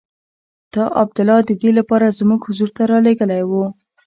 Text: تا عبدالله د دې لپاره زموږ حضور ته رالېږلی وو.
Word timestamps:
تا 0.73 0.83
عبدالله 1.01 1.39
د 1.45 1.51
دې 1.61 1.71
لپاره 1.79 2.15
زموږ 2.19 2.39
حضور 2.47 2.69
ته 2.77 2.81
رالېږلی 2.91 3.41
وو. 3.49 3.65